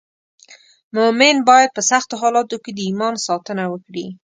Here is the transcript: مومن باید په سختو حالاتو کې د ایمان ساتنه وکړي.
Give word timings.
مومن 0.95 1.35
باید 1.49 1.69
په 1.75 1.81
سختو 1.91 2.15
حالاتو 2.21 2.55
کې 2.63 2.71
د 2.73 2.79
ایمان 2.87 3.15
ساتنه 3.27 3.63
وکړي. 3.71 4.07